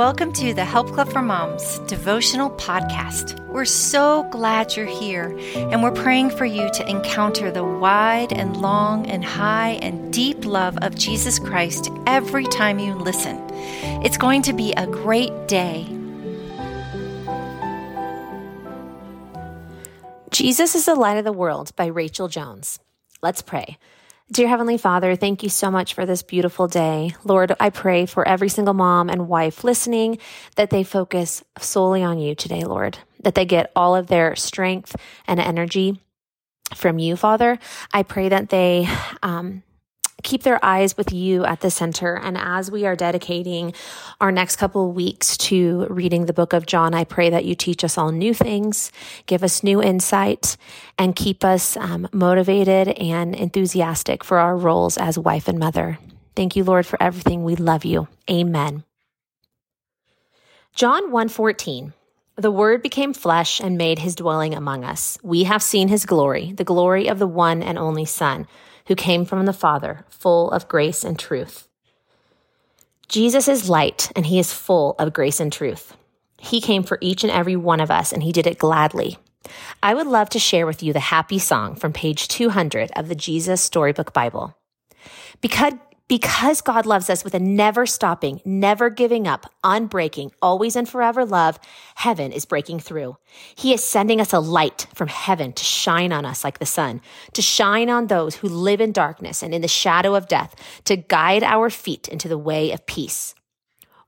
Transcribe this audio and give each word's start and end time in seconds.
Welcome 0.00 0.32
to 0.32 0.54
the 0.54 0.64
Help 0.64 0.92
Club 0.92 1.12
for 1.12 1.20
Moms 1.20 1.78
devotional 1.80 2.48
podcast. 2.52 3.38
We're 3.48 3.66
so 3.66 4.22
glad 4.30 4.74
you're 4.74 4.86
here, 4.86 5.38
and 5.54 5.82
we're 5.82 5.90
praying 5.90 6.30
for 6.30 6.46
you 6.46 6.70
to 6.70 6.88
encounter 6.88 7.50
the 7.50 7.64
wide 7.64 8.32
and 8.32 8.56
long 8.56 9.06
and 9.10 9.22
high 9.22 9.72
and 9.82 10.10
deep 10.10 10.46
love 10.46 10.78
of 10.80 10.94
Jesus 10.94 11.38
Christ 11.38 11.90
every 12.06 12.46
time 12.46 12.78
you 12.78 12.94
listen. 12.94 13.46
It's 14.02 14.16
going 14.16 14.40
to 14.40 14.54
be 14.54 14.72
a 14.72 14.86
great 14.86 15.34
day. 15.48 15.84
Jesus 20.30 20.74
is 20.74 20.86
the 20.86 20.94
Light 20.94 21.18
of 21.18 21.24
the 21.26 21.30
World 21.30 21.76
by 21.76 21.84
Rachel 21.84 22.28
Jones. 22.28 22.78
Let's 23.20 23.42
pray. 23.42 23.76
Dear 24.32 24.46
Heavenly 24.46 24.78
Father, 24.78 25.16
thank 25.16 25.42
you 25.42 25.48
so 25.48 25.72
much 25.72 25.94
for 25.94 26.06
this 26.06 26.22
beautiful 26.22 26.68
day. 26.68 27.16
Lord, 27.24 27.52
I 27.58 27.70
pray 27.70 28.06
for 28.06 28.26
every 28.26 28.48
single 28.48 28.74
mom 28.74 29.08
and 29.08 29.26
wife 29.26 29.64
listening 29.64 30.18
that 30.54 30.70
they 30.70 30.84
focus 30.84 31.42
solely 31.58 32.04
on 32.04 32.20
you 32.20 32.36
today, 32.36 32.62
Lord, 32.62 32.96
that 33.24 33.34
they 33.34 33.44
get 33.44 33.72
all 33.74 33.96
of 33.96 34.06
their 34.06 34.36
strength 34.36 34.94
and 35.26 35.40
energy 35.40 36.00
from 36.76 37.00
you, 37.00 37.16
Father. 37.16 37.58
I 37.92 38.04
pray 38.04 38.28
that 38.28 38.50
they, 38.50 38.88
um, 39.20 39.64
keep 40.22 40.42
their 40.42 40.62
eyes 40.64 40.96
with 40.96 41.12
you 41.12 41.44
at 41.44 41.60
the 41.60 41.70
center. 41.70 42.16
And 42.16 42.36
as 42.38 42.70
we 42.70 42.86
are 42.86 42.96
dedicating 42.96 43.72
our 44.20 44.32
next 44.32 44.56
couple 44.56 44.92
weeks 44.92 45.36
to 45.38 45.86
reading 45.88 46.26
the 46.26 46.32
book 46.32 46.52
of 46.52 46.66
John, 46.66 46.94
I 46.94 47.04
pray 47.04 47.30
that 47.30 47.44
you 47.44 47.54
teach 47.54 47.84
us 47.84 47.96
all 47.96 48.12
new 48.12 48.34
things, 48.34 48.92
give 49.26 49.42
us 49.42 49.62
new 49.62 49.82
insight, 49.82 50.56
and 50.98 51.16
keep 51.16 51.44
us 51.44 51.76
um, 51.76 52.08
motivated 52.12 52.88
and 52.88 53.34
enthusiastic 53.34 54.24
for 54.24 54.38
our 54.38 54.56
roles 54.56 54.98
as 54.98 55.18
wife 55.18 55.48
and 55.48 55.58
mother. 55.58 55.98
Thank 56.36 56.56
you, 56.56 56.64
Lord, 56.64 56.86
for 56.86 57.00
everything. 57.02 57.44
We 57.44 57.56
love 57.56 57.84
you. 57.84 58.08
Amen. 58.30 58.84
John 60.74 61.10
1:14 61.10 61.92
The 62.36 62.50
word 62.50 62.82
became 62.82 63.12
flesh 63.12 63.60
and 63.60 63.76
made 63.76 63.98
his 63.98 64.14
dwelling 64.14 64.54
among 64.54 64.84
us. 64.84 65.18
We 65.22 65.44
have 65.44 65.62
seen 65.62 65.88
his 65.88 66.06
glory, 66.06 66.52
the 66.52 66.64
glory 66.64 67.08
of 67.08 67.18
the 67.18 67.26
one 67.26 67.62
and 67.62 67.76
only 67.76 68.04
Son 68.04 68.46
who 68.90 68.96
came 68.96 69.24
from 69.24 69.46
the 69.46 69.52
Father, 69.52 70.04
full 70.08 70.50
of 70.50 70.66
grace 70.66 71.04
and 71.04 71.16
truth. 71.16 71.68
Jesus 73.06 73.46
is 73.46 73.70
light, 73.70 74.10
and 74.16 74.26
he 74.26 74.40
is 74.40 74.52
full 74.52 74.96
of 74.98 75.12
grace 75.12 75.38
and 75.38 75.52
truth. 75.52 75.96
He 76.40 76.60
came 76.60 76.82
for 76.82 76.98
each 77.00 77.22
and 77.22 77.30
every 77.30 77.54
one 77.54 77.78
of 77.78 77.92
us, 77.92 78.12
and 78.12 78.20
he 78.20 78.32
did 78.32 78.48
it 78.48 78.58
gladly. 78.58 79.16
I 79.80 79.94
would 79.94 80.08
love 80.08 80.28
to 80.30 80.40
share 80.40 80.66
with 80.66 80.82
you 80.82 80.92
the 80.92 80.98
happy 80.98 81.38
song 81.38 81.76
from 81.76 81.92
page 81.92 82.26
200 82.26 82.90
of 82.96 83.06
the 83.06 83.14
Jesus 83.14 83.60
Storybook 83.60 84.12
Bible. 84.12 84.56
Because, 85.40 85.74
because 86.10 86.60
God 86.60 86.86
loves 86.86 87.08
us 87.08 87.22
with 87.22 87.34
a 87.34 87.38
never 87.38 87.86
stopping, 87.86 88.40
never 88.44 88.90
giving 88.90 89.28
up, 89.28 89.46
unbreaking, 89.62 90.32
always 90.42 90.74
and 90.74 90.88
forever 90.88 91.24
love, 91.24 91.60
heaven 91.94 92.32
is 92.32 92.44
breaking 92.44 92.80
through. 92.80 93.16
He 93.54 93.72
is 93.72 93.84
sending 93.84 94.20
us 94.20 94.32
a 94.32 94.40
light 94.40 94.88
from 94.92 95.06
heaven 95.06 95.52
to 95.52 95.62
shine 95.62 96.12
on 96.12 96.24
us 96.24 96.42
like 96.42 96.58
the 96.58 96.66
sun, 96.66 97.00
to 97.34 97.42
shine 97.42 97.88
on 97.88 98.08
those 98.08 98.34
who 98.34 98.48
live 98.48 98.80
in 98.80 98.90
darkness 98.90 99.40
and 99.40 99.54
in 99.54 99.62
the 99.62 99.68
shadow 99.68 100.16
of 100.16 100.26
death, 100.26 100.56
to 100.86 100.96
guide 100.96 101.44
our 101.44 101.70
feet 101.70 102.08
into 102.08 102.26
the 102.26 102.36
way 102.36 102.72
of 102.72 102.86
peace. 102.86 103.36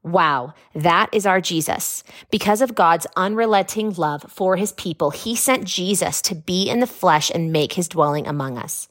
Wow, 0.03 0.55
that 0.75 1.08
is 1.12 1.25
our 1.25 1.41
Jesus. 1.41 2.03
Because 2.33 2.62
of 2.62 2.75
God's 2.75 3.06
unrelenting 3.14 3.92
love 3.92 4.25
for 4.28 4.56
his 4.56 4.73
people, 4.73 5.12
he 5.12 5.36
sent 5.36 5.67
Jesus 5.67 6.20
to 6.23 6.34
be 6.34 6.69
in 6.69 6.80
the 6.80 6.89
flesh 6.89 7.30
and 7.33 7.53
make 7.53 7.75
his 7.75 7.86
dwelling 7.86 8.27
among 8.27 8.58
us. 8.58 8.89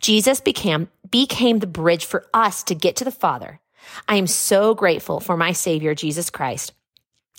Jesus 0.00 0.40
became, 0.40 0.88
became 1.14 1.60
the 1.60 1.66
bridge 1.68 2.04
for 2.04 2.26
us 2.34 2.64
to 2.64 2.74
get 2.74 2.96
to 2.96 3.04
the 3.04 3.10
Father. 3.12 3.60
I 4.08 4.16
am 4.16 4.26
so 4.26 4.74
grateful 4.74 5.20
for 5.20 5.36
my 5.36 5.52
Savior, 5.52 5.94
Jesus 5.94 6.28
Christ, 6.28 6.72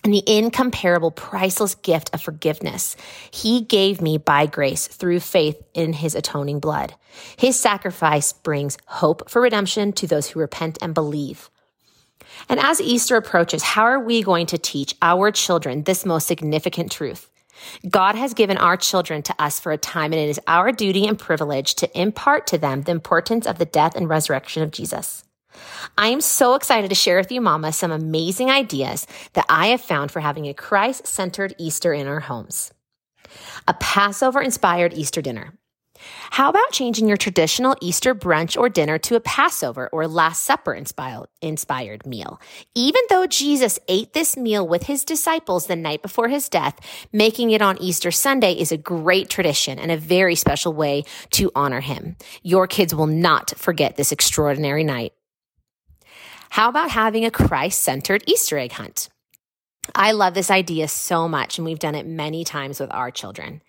and 0.02 0.14
the 0.14 0.24
incomparable, 0.26 1.12
priceless 1.12 1.76
gift 1.76 2.10
of 2.14 2.22
forgiveness 2.22 2.96
he 3.32 3.60
gave 3.60 4.02
me 4.02 4.18
by 4.18 4.46
grace 4.46 4.88
through 4.88 5.20
faith 5.20 5.62
in 5.74 5.92
his 5.92 6.16
atoning 6.16 6.62
blood. 6.62 6.96
His 7.36 7.60
sacrifice 7.60 8.32
brings 8.32 8.78
hope 8.86 9.30
for 9.30 9.42
redemption 9.42 9.92
to 9.92 10.08
those 10.08 10.30
who 10.30 10.40
repent 10.40 10.78
and 10.82 10.94
believe. 10.94 11.50
And 12.48 12.62
as 12.62 12.80
Easter 12.80 13.18
approaches, 13.18 13.62
how 13.62 13.84
are 13.84 14.00
we 14.00 14.24
going 14.24 14.46
to 14.46 14.58
teach 14.58 14.96
our 15.02 15.32
children 15.32 15.84
this 15.84 16.06
most 16.06 16.28
significant 16.28 16.94
truth? 16.94 17.30
God 17.90 18.16
has 18.16 18.34
given 18.34 18.58
our 18.58 18.78
children 18.78 19.22
to 19.24 19.36
us 19.42 19.60
for 19.60 19.72
a 19.72 19.78
time, 19.78 20.14
and 20.14 20.22
it 20.22 20.30
is 20.30 20.40
our 20.48 20.72
duty 20.72 21.08
and 21.08 21.18
privilege 21.18 21.76
to 21.76 22.00
impart 22.00 22.48
to 22.48 22.58
them 22.58 22.82
the 22.82 22.92
importance 22.92 23.46
of 23.46 23.58
the 23.58 23.66
death 23.66 23.96
and 23.96 24.10
resurrection 24.10 24.64
of 24.64 24.72
Jesus. 24.72 25.24
I 25.98 26.08
am 26.08 26.22
so 26.22 26.56
excited 26.56 26.90
to 26.90 26.96
share 26.96 27.18
with 27.18 27.32
you, 27.32 27.42
Mama, 27.42 27.72
some 27.72 27.92
amazing 27.92 28.50
ideas 28.50 29.08
that 29.34 29.46
I 29.48 29.68
have 29.68 29.82
found 29.82 30.12
for 30.12 30.20
having 30.20 30.48
a 30.48 30.54
Christ 30.54 31.08
centered 31.08 31.56
Easter 31.58 31.94
in 31.94 32.08
our 32.08 32.20
homes. 32.20 32.74
A 33.68 33.74
Passover 33.74 34.42
inspired 34.42 34.94
Easter 34.94 35.22
dinner. 35.22 35.54
How 36.32 36.50
about 36.50 36.72
changing 36.72 37.08
your 37.08 37.18
traditional 37.18 37.76
Easter 37.82 38.14
brunch 38.14 38.58
or 38.58 38.70
dinner 38.70 38.98
to 39.00 39.16
a 39.16 39.20
Passover 39.20 39.90
or 39.92 40.08
Last 40.08 40.44
Supper 40.44 40.74
inspired 40.74 42.06
meal? 42.06 42.42
Even 42.74 43.02
though 43.10 43.28
Jesus 43.28 43.80
ate 43.88 44.14
this 44.14 44.36
meal 44.36 44.68
with 44.68 44.84
his 44.84 45.06
disciples 45.06 45.68
the 45.68 45.76
night 45.76 46.02
before 46.02 46.28
his 46.28 46.50
death, 46.50 46.80
making 47.14 47.52
it 47.52 47.62
on 47.62 47.82
Easter 47.82 48.12
Sunday 48.12 48.54
is 48.54 48.72
a 48.72 48.78
great 48.78 49.30
tradition 49.30 49.80
and 49.80 49.92
a 49.92 49.98
very 49.98 50.36
special 50.36 50.74
way 50.74 51.04
to 51.32 51.52
honor 51.56 51.82
him. 51.82 52.16
Your 52.44 52.68
kids 52.68 52.94
will 52.94 53.08
not 53.08 53.54
forget 53.58 53.96
this 53.96 54.12
extraordinary 54.12 54.84
night. 54.84 55.14
How 56.50 56.70
about 56.70 56.92
having 56.92 57.26
a 57.26 57.32
Christ 57.32 57.84
centered 57.84 58.24
Easter 58.28 58.58
egg 58.58 58.74
hunt? 58.74 59.10
I 59.94 60.14
love 60.14 60.34
this 60.34 60.50
idea 60.50 60.88
so 60.88 61.28
much, 61.28 61.58
and 61.58 61.66
we've 61.66 61.80
done 61.80 61.96
it 61.96 62.08
many 62.08 62.44
times 62.44 62.80
with 62.80 62.92
our 62.92 63.12
children. 63.12 63.62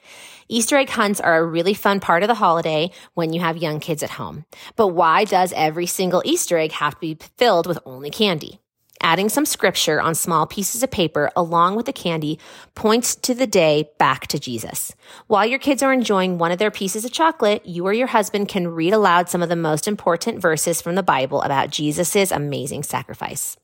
Easter 0.49 0.77
egg 0.77 0.89
hunts 0.89 1.21
are 1.21 1.37
a 1.37 1.45
really 1.45 1.75
fun 1.75 2.01
part 2.01 2.23
of 2.23 2.29
the 2.29 2.35
holiday 2.35 2.91
when 3.15 3.33
you 3.33 3.41
have 3.41 3.57
young 3.57 3.81
kids 3.81 4.03
at 4.03 4.11
home. 4.11 4.45
But 4.77 4.89
why 4.89 5.25
does 5.25 5.53
every 5.55 5.87
single 5.87 6.23
Easter 6.25 6.57
egg 6.57 6.73
have 6.73 6.95
to 6.95 7.01
be 7.01 7.19
filled 7.37 7.67
with 7.67 7.79
only 7.85 8.11
candy? 8.11 8.61
Adding 9.03 9.29
some 9.29 9.45
scripture 9.45 10.01
on 10.01 10.15
small 10.15 10.47
pieces 10.47 10.83
of 10.83 10.91
paper 10.91 11.31
along 11.37 11.77
with 11.77 11.87
the 11.87 11.93
candy 11.93 12.39
points 12.75 13.15
to 13.17 13.35
the 13.35 13.47
day 13.47 13.91
back 13.99 14.27
to 14.29 14.39
Jesus. 14.39 14.95
While 15.27 15.47
your 15.47 15.59
kids 15.59 15.83
are 15.83 15.93
enjoying 15.93 16.39
one 16.39 16.51
of 16.51 16.59
their 16.59 16.71
pieces 16.71 17.05
of 17.05 17.13
chocolate, 17.13 17.67
you 17.67 17.87
or 17.87 17.93
your 17.93 18.07
husband 18.07 18.49
can 18.49 18.69
read 18.69 18.95
aloud 18.95 19.29
some 19.29 19.43
of 19.43 19.49
the 19.49 19.57
most 19.57 19.87
important 19.87 20.41
verses 20.41 20.81
from 20.81 20.95
the 20.95 21.03
Bible 21.03 21.43
about 21.43 21.71
Jesus' 21.71 22.31
amazing 22.31 22.85
sacrifice. 22.85 23.57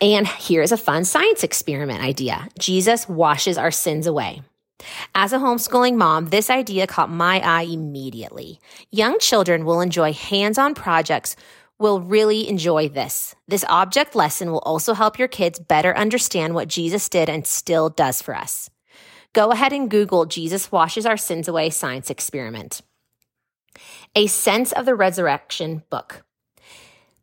And 0.00 0.28
here's 0.28 0.72
a 0.72 0.76
fun 0.76 1.04
science 1.04 1.42
experiment 1.42 2.02
idea. 2.02 2.48
Jesus 2.58 3.08
washes 3.08 3.58
our 3.58 3.70
sins 3.70 4.06
away. 4.06 4.42
As 5.14 5.32
a 5.32 5.38
homeschooling 5.38 5.96
mom, 5.96 6.26
this 6.26 6.50
idea 6.50 6.86
caught 6.86 7.10
my 7.10 7.40
eye 7.40 7.62
immediately. 7.62 8.60
Young 8.92 9.18
children 9.18 9.64
will 9.64 9.80
enjoy 9.80 10.12
hands-on 10.12 10.74
projects 10.74 11.34
will 11.80 12.00
really 12.00 12.48
enjoy 12.48 12.88
this. 12.88 13.34
This 13.46 13.64
object 13.68 14.14
lesson 14.14 14.50
will 14.50 14.60
also 14.60 14.94
help 14.94 15.18
your 15.18 15.28
kids 15.28 15.58
better 15.58 15.96
understand 15.96 16.54
what 16.54 16.68
Jesus 16.68 17.08
did 17.08 17.28
and 17.28 17.46
still 17.46 17.88
does 17.88 18.20
for 18.20 18.34
us. 18.34 18.70
Go 19.32 19.50
ahead 19.50 19.72
and 19.72 19.90
Google 19.90 20.26
Jesus 20.26 20.72
washes 20.72 21.06
our 21.06 21.16
sins 21.16 21.48
away 21.48 21.70
science 21.70 22.10
experiment. 22.10 22.82
A 24.16 24.26
sense 24.26 24.72
of 24.72 24.86
the 24.86 24.94
resurrection 24.94 25.82
book. 25.90 26.24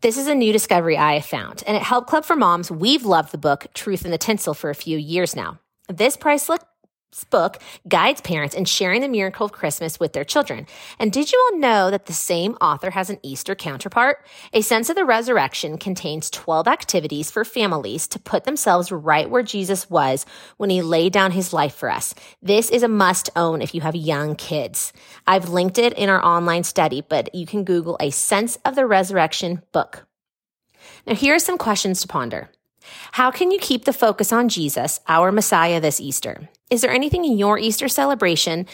This 0.01 0.17
is 0.17 0.27
a 0.27 0.35
new 0.35 0.51
discovery 0.51 0.97
I 0.97 1.13
have 1.13 1.25
found, 1.25 1.63
and 1.65 1.75
at 1.75 1.81
Help 1.81 2.05
Club 2.05 2.25
for 2.25 2.35
Moms, 2.35 2.69
we've 2.69 3.05
loved 3.05 3.31
the 3.31 3.37
book 3.37 3.67
Truth 3.73 4.05
in 4.05 4.11
the 4.11 4.17
Tinsel 4.17 4.53
for 4.53 4.69
a 4.69 4.75
few 4.75 4.97
years 4.97 5.35
now. 5.35 5.59
This 5.87 6.17
priceless 6.17 6.59
book 7.23 7.61
guides 7.87 8.21
parents 8.21 8.55
in 8.55 8.65
sharing 8.65 9.01
the 9.01 9.07
miracle 9.07 9.45
of 9.45 9.51
Christmas 9.51 9.99
with 9.99 10.13
their 10.13 10.23
children. 10.23 10.67
And 10.99 11.11
did 11.11 11.31
you 11.31 11.39
all 11.39 11.59
know 11.59 11.89
that 11.91 12.05
the 12.05 12.13
same 12.13 12.55
author 12.55 12.89
has 12.91 13.09
an 13.09 13.19
Easter 13.23 13.55
counterpart? 13.55 14.25
A 14.53 14.61
Sense 14.61 14.89
of 14.89 14.95
the 14.95 15.05
Resurrection 15.05 15.77
contains 15.77 16.29
12 16.29 16.67
activities 16.67 17.31
for 17.31 17.45
families 17.45 18.07
to 18.07 18.19
put 18.19 18.43
themselves 18.43 18.91
right 18.91 19.29
where 19.29 19.43
Jesus 19.43 19.89
was 19.89 20.25
when 20.57 20.69
he 20.69 20.81
laid 20.81 21.13
down 21.13 21.31
his 21.31 21.53
life 21.53 21.75
for 21.75 21.89
us. 21.89 22.13
This 22.41 22.69
is 22.69 22.83
a 22.83 22.87
must 22.87 23.29
own 23.35 23.61
if 23.61 23.73
you 23.73 23.81
have 23.81 23.95
young 23.95 24.35
kids. 24.35 24.91
I've 25.25 25.49
linked 25.49 25.77
it 25.77 25.93
in 25.93 26.09
our 26.09 26.23
online 26.23 26.63
study, 26.63 27.01
but 27.07 27.33
you 27.33 27.45
can 27.45 27.63
Google 27.63 27.97
a 27.99 28.09
Sense 28.09 28.57
of 28.65 28.75
the 28.75 28.85
Resurrection 28.85 29.61
book. 29.71 30.05
Now, 31.07 31.15
here 31.15 31.35
are 31.35 31.39
some 31.39 31.57
questions 31.57 32.01
to 32.01 32.07
ponder. 32.07 32.49
How 33.13 33.31
can 33.31 33.51
you 33.51 33.59
keep 33.59 33.85
the 33.85 33.93
focus 33.93 34.31
on 34.31 34.49
Jesus, 34.49 34.99
our 35.07 35.31
Messiah, 35.31 35.79
this 35.79 35.99
Easter? 35.99 36.49
Is 36.69 36.81
there 36.81 36.91
anything 36.91 37.25
in 37.25 37.37
your 37.37 37.57
Easter 37.57 37.87
celebration 37.87 38.65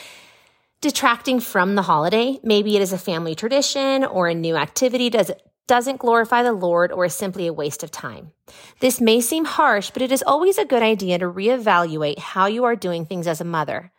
detracting 0.81 1.39
from 1.39 1.75
the 1.75 1.83
holiday? 1.83 2.39
Maybe 2.43 2.75
it 2.75 2.81
is 2.81 2.93
a 2.93 2.97
family 2.97 3.35
tradition 3.35 4.03
or 4.03 4.27
a 4.27 4.33
new 4.33 4.55
activity 4.55 5.09
does 5.09 5.31
doesn't 5.71 5.99
glorify 5.99 6.43
the 6.43 6.51
Lord 6.51 6.91
or 6.91 7.05
is 7.05 7.13
simply 7.13 7.47
a 7.47 7.53
waste 7.53 7.81
of 7.81 7.91
time. 7.91 8.33
This 8.81 8.99
may 8.99 9.21
seem 9.21 9.45
harsh, 9.45 9.89
but 9.91 10.01
it 10.01 10.11
is 10.11 10.21
always 10.21 10.57
a 10.57 10.65
good 10.65 10.83
idea 10.83 11.17
to 11.17 11.31
reevaluate 11.31 12.19
how 12.19 12.47
you 12.47 12.65
are 12.65 12.75
doing 12.75 13.05
things 13.05 13.25
as 13.25 13.39
a 13.39 13.45
mother. 13.45 13.89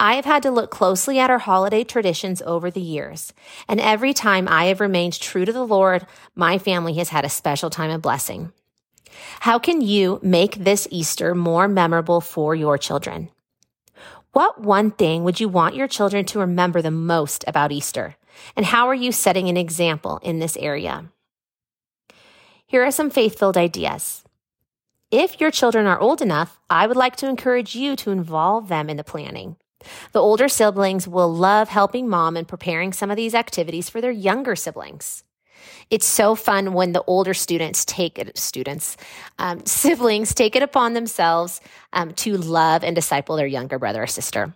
I 0.00 0.14
have 0.14 0.24
had 0.24 0.42
to 0.44 0.50
look 0.50 0.70
closely 0.70 1.18
at 1.18 1.28
our 1.28 1.40
holiday 1.40 1.84
traditions 1.84 2.40
over 2.46 2.70
the 2.70 2.80
years, 2.80 3.34
and 3.68 3.78
every 3.78 4.14
time 4.14 4.48
I 4.48 4.66
have 4.66 4.80
remained 4.80 5.20
true 5.20 5.44
to 5.44 5.52
the 5.52 5.66
Lord, 5.66 6.06
my 6.34 6.56
family 6.56 6.94
has 6.94 7.10
had 7.10 7.26
a 7.26 7.28
special 7.28 7.68
time 7.68 7.90
of 7.90 8.00
blessing. 8.00 8.52
How 9.40 9.58
can 9.58 9.80
you 9.80 10.20
make 10.22 10.56
this 10.56 10.88
Easter 10.90 11.34
more 11.34 11.68
memorable 11.68 12.20
for 12.20 12.54
your 12.54 12.78
children? 12.78 13.30
What 14.32 14.60
one 14.60 14.90
thing 14.90 15.24
would 15.24 15.40
you 15.40 15.48
want 15.48 15.74
your 15.74 15.88
children 15.88 16.24
to 16.26 16.38
remember 16.38 16.82
the 16.82 16.90
most 16.90 17.44
about 17.46 17.72
Easter? 17.72 18.16
And 18.56 18.66
how 18.66 18.88
are 18.88 18.94
you 18.94 19.10
setting 19.10 19.48
an 19.48 19.56
example 19.56 20.18
in 20.22 20.38
this 20.38 20.56
area? 20.56 21.06
Here 22.66 22.84
are 22.84 22.90
some 22.90 23.10
faith 23.10 23.38
filled 23.38 23.56
ideas. 23.56 24.22
If 25.10 25.40
your 25.40 25.50
children 25.50 25.86
are 25.86 25.98
old 25.98 26.20
enough, 26.20 26.60
I 26.68 26.86
would 26.86 26.96
like 26.96 27.16
to 27.16 27.28
encourage 27.28 27.74
you 27.74 27.96
to 27.96 28.10
involve 28.10 28.68
them 28.68 28.90
in 28.90 28.98
the 28.98 29.04
planning. 29.04 29.56
The 30.12 30.20
older 30.20 30.48
siblings 30.48 31.08
will 31.08 31.32
love 31.32 31.70
helping 31.70 32.08
mom 32.08 32.36
and 32.36 32.46
preparing 32.46 32.92
some 32.92 33.10
of 33.10 33.16
these 33.16 33.34
activities 33.34 33.88
for 33.88 34.00
their 34.00 34.10
younger 34.10 34.54
siblings. 34.54 35.24
It's 35.90 36.06
so 36.06 36.34
fun 36.34 36.72
when 36.72 36.92
the 36.92 37.02
older 37.06 37.34
students 37.34 37.84
take 37.84 38.18
it, 38.18 38.36
students, 38.36 38.96
um, 39.38 39.62
siblings 39.66 40.34
take 40.34 40.56
it 40.56 40.62
upon 40.62 40.94
themselves 40.94 41.60
um, 41.92 42.12
to 42.14 42.36
love 42.36 42.84
and 42.84 42.94
disciple 42.94 43.36
their 43.36 43.46
younger 43.46 43.78
brother 43.78 44.02
or 44.02 44.06
sister. 44.06 44.54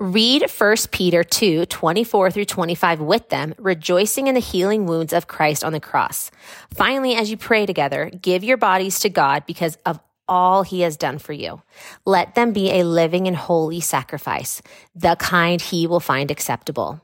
Read 0.00 0.50
1 0.50 0.76
Peter 0.90 1.22
2 1.22 1.66
24 1.66 2.30
through 2.32 2.44
25 2.44 3.00
with 3.00 3.28
them, 3.28 3.54
rejoicing 3.58 4.26
in 4.26 4.34
the 4.34 4.40
healing 4.40 4.86
wounds 4.86 5.12
of 5.12 5.28
Christ 5.28 5.62
on 5.62 5.72
the 5.72 5.80
cross. 5.80 6.32
Finally, 6.74 7.14
as 7.14 7.30
you 7.30 7.36
pray 7.36 7.64
together, 7.64 8.10
give 8.10 8.42
your 8.42 8.56
bodies 8.56 8.98
to 9.00 9.08
God 9.08 9.46
because 9.46 9.78
of 9.86 10.00
all 10.26 10.62
he 10.62 10.80
has 10.80 10.96
done 10.96 11.18
for 11.18 11.32
you. 11.32 11.62
Let 12.04 12.34
them 12.34 12.52
be 12.52 12.72
a 12.72 12.82
living 12.84 13.28
and 13.28 13.36
holy 13.36 13.80
sacrifice, 13.80 14.62
the 14.96 15.16
kind 15.16 15.60
he 15.60 15.86
will 15.86 16.00
find 16.00 16.30
acceptable. 16.30 17.03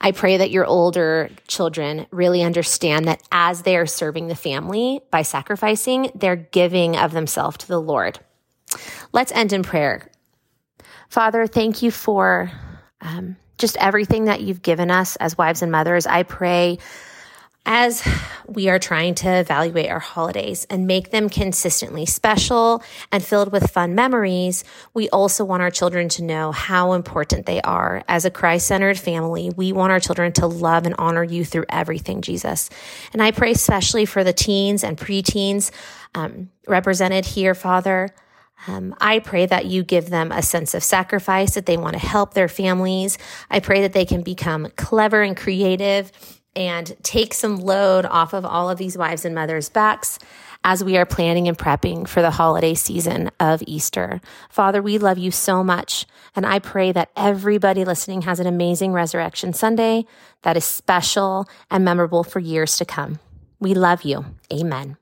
I 0.00 0.12
pray 0.12 0.36
that 0.38 0.50
your 0.50 0.64
older 0.64 1.30
children 1.48 2.06
really 2.10 2.42
understand 2.42 3.06
that 3.06 3.22
as 3.32 3.62
they 3.62 3.76
are 3.76 3.86
serving 3.86 4.28
the 4.28 4.36
family 4.36 5.00
by 5.10 5.22
sacrificing, 5.22 6.10
they're 6.14 6.36
giving 6.36 6.96
of 6.96 7.12
themselves 7.12 7.58
to 7.58 7.68
the 7.68 7.80
Lord. 7.80 8.20
Let's 9.12 9.32
end 9.32 9.52
in 9.52 9.62
prayer. 9.62 10.08
Father, 11.08 11.46
thank 11.46 11.82
you 11.82 11.90
for 11.90 12.50
um, 13.00 13.36
just 13.56 13.76
everything 13.78 14.26
that 14.26 14.40
you've 14.40 14.62
given 14.62 14.90
us 14.90 15.16
as 15.16 15.36
wives 15.36 15.62
and 15.62 15.72
mothers. 15.72 16.06
I 16.06 16.22
pray 16.22 16.78
as 17.70 18.02
we 18.46 18.70
are 18.70 18.78
trying 18.78 19.14
to 19.14 19.28
evaluate 19.28 19.90
our 19.90 19.98
holidays 19.98 20.66
and 20.70 20.86
make 20.86 21.10
them 21.10 21.28
consistently 21.28 22.06
special 22.06 22.82
and 23.12 23.22
filled 23.22 23.52
with 23.52 23.70
fun 23.70 23.94
memories, 23.94 24.64
we 24.94 25.06
also 25.10 25.44
want 25.44 25.62
our 25.62 25.70
children 25.70 26.08
to 26.08 26.24
know 26.24 26.50
how 26.50 26.94
important 26.94 27.44
they 27.44 27.60
are. 27.60 28.02
As 28.08 28.24
a 28.24 28.30
Christ 28.30 28.66
centered 28.66 28.98
family, 28.98 29.50
we 29.54 29.74
want 29.74 29.92
our 29.92 30.00
children 30.00 30.32
to 30.32 30.46
love 30.46 30.86
and 30.86 30.94
honor 30.98 31.22
you 31.22 31.44
through 31.44 31.66
everything, 31.68 32.22
Jesus. 32.22 32.70
And 33.12 33.22
I 33.22 33.32
pray 33.32 33.50
especially 33.50 34.06
for 34.06 34.24
the 34.24 34.32
teens 34.32 34.82
and 34.82 34.96
preteens 34.96 35.70
um, 36.14 36.48
represented 36.66 37.26
here, 37.26 37.54
Father. 37.54 38.08
Um, 38.66 38.94
I 38.98 39.18
pray 39.18 39.44
that 39.44 39.66
you 39.66 39.82
give 39.84 40.08
them 40.08 40.32
a 40.32 40.42
sense 40.42 40.72
of 40.72 40.82
sacrifice, 40.82 41.54
that 41.54 41.66
they 41.66 41.76
want 41.76 41.92
to 41.92 42.00
help 42.00 42.32
their 42.32 42.48
families. 42.48 43.18
I 43.50 43.60
pray 43.60 43.82
that 43.82 43.92
they 43.92 44.06
can 44.06 44.22
become 44.22 44.68
clever 44.76 45.20
and 45.20 45.36
creative 45.36 46.10
and 46.58 46.96
take 47.04 47.32
some 47.32 47.56
load 47.56 48.04
off 48.04 48.32
of 48.32 48.44
all 48.44 48.68
of 48.68 48.78
these 48.78 48.98
wives 48.98 49.24
and 49.24 49.32
mothers' 49.32 49.68
backs 49.68 50.18
as 50.64 50.82
we 50.82 50.96
are 50.96 51.06
planning 51.06 51.46
and 51.46 51.56
prepping 51.56 52.06
for 52.06 52.20
the 52.20 52.32
holiday 52.32 52.74
season 52.74 53.30
of 53.38 53.62
Easter. 53.64 54.20
Father, 54.50 54.82
we 54.82 54.98
love 54.98 55.18
you 55.18 55.30
so 55.30 55.62
much. 55.62 56.04
And 56.34 56.44
I 56.44 56.58
pray 56.58 56.90
that 56.90 57.10
everybody 57.16 57.84
listening 57.84 58.22
has 58.22 58.40
an 58.40 58.48
amazing 58.48 58.92
Resurrection 58.92 59.52
Sunday 59.52 60.04
that 60.42 60.56
is 60.56 60.64
special 60.64 61.48
and 61.70 61.84
memorable 61.84 62.24
for 62.24 62.40
years 62.40 62.76
to 62.78 62.84
come. 62.84 63.20
We 63.60 63.72
love 63.74 64.02
you. 64.02 64.24
Amen. 64.52 64.96